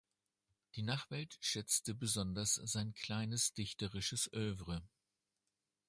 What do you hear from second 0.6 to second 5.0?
Die Nachwelt schätzte besonders sein kleines dichterisches Œuvre.